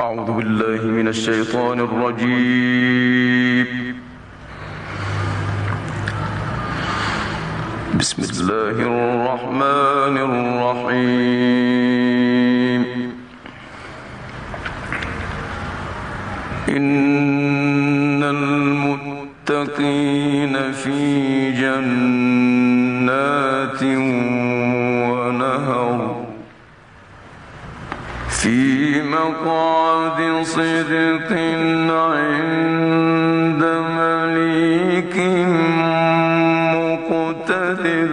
[0.00, 3.66] أعوذ بالله من الشيطان الرجيم.
[7.98, 11.22] بسم الله الرحمن الرحيم.
[16.68, 19.74] إن المتقين
[20.72, 20.98] في
[21.62, 23.02] جنات
[25.10, 26.27] ونهر.
[28.38, 31.32] في مقعد صدق
[31.90, 33.62] عند
[33.98, 35.16] مليك
[36.74, 38.10] مقتدر.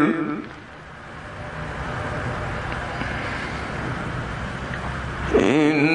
[5.40, 5.95] إن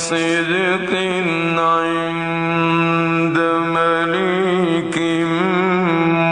[0.00, 0.90] صدق
[1.58, 3.38] عند
[3.76, 4.96] مليك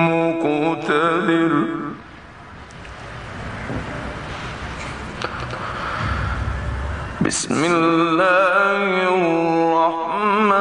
[0.09, 1.53] مقتدر.
[7.21, 8.81] بسم الله
[9.69, 10.59] الرحمن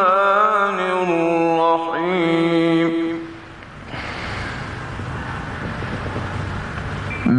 [1.08, 2.92] الرحيم.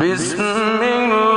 [0.01, 1.28] بسم الله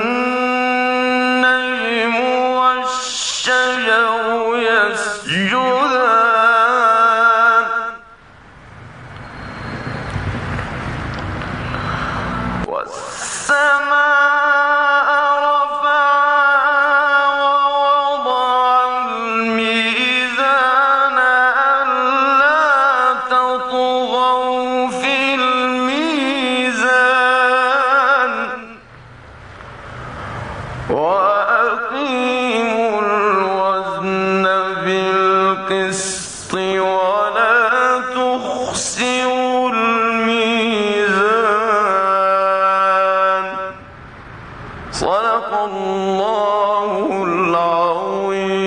[35.70, 41.31] بالقسط ولا تخسروا الميزان.
[44.92, 48.59] صدق الله العظيم.